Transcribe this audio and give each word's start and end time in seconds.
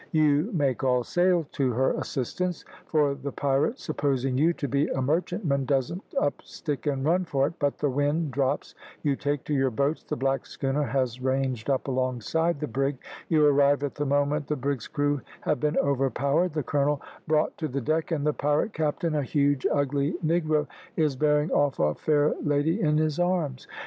You 0.13 0.49
make 0.51 0.83
all 0.83 1.03
sail 1.03 1.45
to 1.51 1.73
her 1.73 1.91
assistance, 1.91 2.65
for 2.87 3.13
the 3.13 3.31
pirate, 3.31 3.77
supposing 3.77 4.35
you 4.35 4.51
to 4.53 4.67
be 4.67 4.87
a 4.87 4.99
merchantman, 4.99 5.65
doesn't 5.65 6.01
up 6.19 6.41
stick 6.41 6.87
and 6.87 7.05
run 7.05 7.23
for 7.23 7.45
it 7.45 7.53
but 7.59 7.77
the 7.77 7.87
wind 7.91 8.31
drops, 8.31 8.73
you 9.03 9.15
take 9.15 9.43
to 9.43 9.53
your 9.53 9.69
boats, 9.69 10.01
the 10.03 10.15
black 10.15 10.47
schooner 10.47 10.81
has 10.81 11.21
ranged 11.21 11.69
up 11.69 11.87
alongside 11.87 12.59
the 12.59 12.65
brig, 12.67 12.97
you 13.29 13.45
arrive 13.45 13.83
at 13.83 13.93
the 13.93 14.03
moment 14.07 14.47
the 14.47 14.55
brig's 14.55 14.87
crew 14.87 15.21
have 15.41 15.59
been 15.59 15.77
overpowered 15.77 16.53
the 16.53 16.63
colonel 16.63 16.99
brought 17.27 17.55
to 17.59 17.67
the 17.67 17.79
deck, 17.81 18.09
and 18.09 18.25
the 18.25 18.33
pirate 18.33 18.73
captain, 18.73 19.13
a 19.13 19.21
huge 19.21 19.67
ugly 19.71 20.13
negro, 20.25 20.65
is 20.95 21.15
bearing 21.15 21.51
off 21.51 21.77
a 21.77 21.93
fair 21.93 22.33
lady 22.41 22.81
in 22.81 22.97
his 22.97 23.19
arms. 23.19 23.67